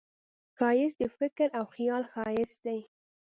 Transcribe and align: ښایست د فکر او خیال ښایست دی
ښایست 0.57 0.97
د 1.01 1.03
فکر 1.19 1.47
او 1.59 1.65
خیال 1.75 2.03
ښایست 2.13 2.57
دی 2.65 2.79